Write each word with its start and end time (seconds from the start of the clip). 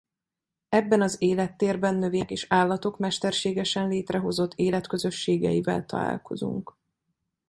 Ebben 0.69 1.01
az 1.01 1.21
élettérben 1.21 1.95
növények 1.95 2.31
és 2.31 2.45
állatok 2.49 2.97
mesterségesen 2.99 3.87
létrehozott 3.87 4.53
életközösségeivel 4.55 5.85
találkozunk. 5.85 6.75